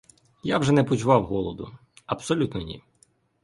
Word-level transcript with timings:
Я 0.43 0.57
вже 0.57 0.71
не 0.71 0.83
почував 0.83 1.25
голоду, 1.25 1.71
абсолютно 2.05 2.61
ні. 2.61 2.83